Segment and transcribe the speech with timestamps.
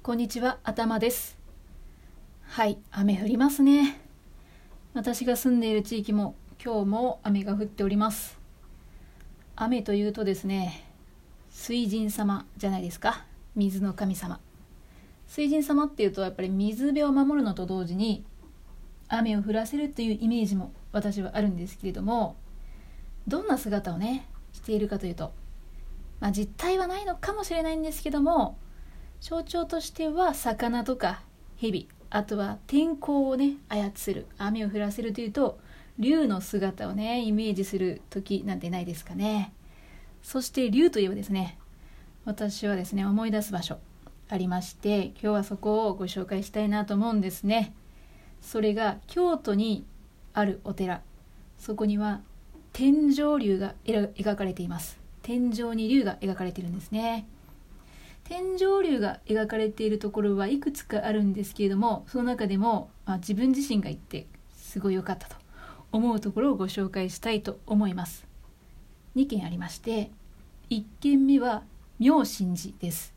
[0.00, 1.36] こんにちは、頭です。
[2.42, 4.00] はい、雨降りますね。
[4.94, 6.34] 私が住んでいる地域も
[6.64, 8.38] 今日も雨が降っております。
[9.54, 10.88] 雨というとですね、
[11.50, 13.26] 水神様じゃないですか。
[13.54, 14.40] 水の神様。
[15.26, 18.24] 水神様っていうとやっぱり水辺を守るのと同時に
[19.08, 22.36] 雨を降らせるっていうイメージも私はあるんですけれども、
[23.26, 25.32] どんな姿をね、しているかというと、
[26.20, 28.56] まあ実態はないのかもしれないんですけども、
[29.20, 31.22] 象徴としては魚とか
[31.56, 35.58] 蛇あとは天候をね操る雨を降らせるというと
[35.98, 39.52] 竜の姿をねイメージする時なんてないですかね。
[40.22, 41.58] そして竜といえばですね
[42.24, 43.78] 私はですね思い出す場所
[44.28, 47.74] ありまして今日はそこをご紹介したいなと思うんですね。
[48.40, 49.84] それが京都に
[50.32, 51.02] あるお寺。
[51.58, 52.20] そこには
[52.72, 54.98] 天井竜が描かれています。
[55.22, 57.26] 天井に竜が描かれているんですね。
[58.28, 65.36] 天井竜が描かれているところはいくつかあるんですけれどもその中でも、まあ、自分自身が行ってすごい良かったと
[65.92, 68.26] 思うところをご紹介したいと思います。
[69.16, 70.10] 2件ありまして
[70.68, 71.62] 1件目は
[71.98, 73.14] 妙心寺です。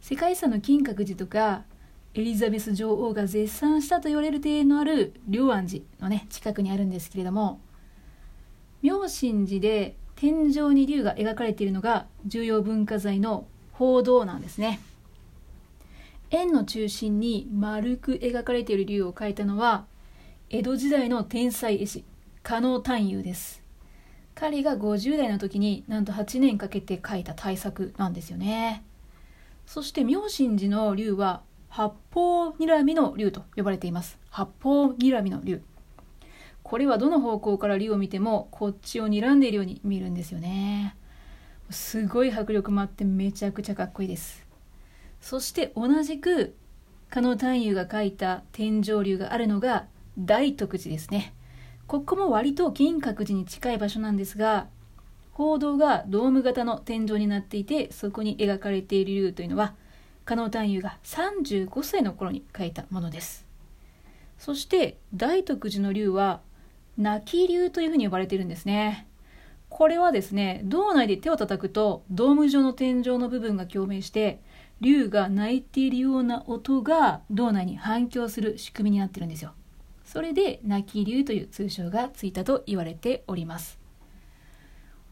[0.00, 1.64] 世界遺産の金閣寺とか
[2.14, 7.60] エリザベス女王が絶賛したと言われる庭園のある龍安寺のね近くにあるんですけれども
[8.80, 13.46] 妙心寺で天井に龍が描かれているのが重要文化財の
[13.78, 14.80] 報道なんですね。
[16.30, 19.84] 円の中心に丸く描かれている竜を描いたのは
[20.50, 22.04] 江戸時代の天才絵師
[22.42, 23.62] 加納探幽です。
[24.34, 28.82] 彼が50代の時になんと8年かけて描いた大作なんですよね。
[29.66, 34.18] そして妙心寺の竜は八方睨みの竜と呼ばれています。
[34.30, 35.62] 八方睨みの竜。
[36.62, 40.96] これはどの方向から竜を見てもこっちを睨んでいるように見えるんですよね。
[41.70, 44.46] すごい迫力もあってめちゃくちゃかっこいいです。
[45.20, 46.54] そして同じく
[47.10, 49.86] 加納探幽が描いた天井竜があるのが
[50.18, 51.34] 大徳寺ですね。
[51.86, 54.66] ここも割と金閣寺に近い場所なんですが
[55.32, 59.74] 報道がドーム型の天井になっていてそこに描かれている竜というのは
[60.24, 63.46] 加納探幽が35歳の頃に描いたものです。
[64.38, 66.40] そして大徳寺の竜は
[66.98, 69.05] 泣き竜というふうに呼ばれているんですね。
[69.76, 74.40] これはですね胴内で手を叩くとドーム状の天井の部分が共鳴して
[74.80, 79.52] 竜が鳴いているような音が胴内に反響する仕組みになってるんですよ。
[80.02, 83.78] それで泣き竜という通称がついたと言われております。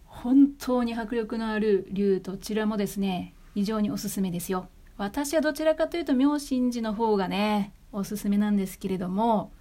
[0.06, 4.69] 本当に迫力のある竜どちらもですね非常におすすめですよ。
[4.97, 9.53] 私はどちらかというと妙心寺の方がねおすすめなんですけれども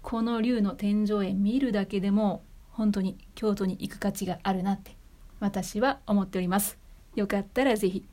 [0.00, 2.44] この竜の天井絵見るだけでも
[2.78, 4.96] 本当に京都に行く価値があるなって
[5.40, 6.78] 私は思っております。
[7.16, 8.04] よかったらぜひ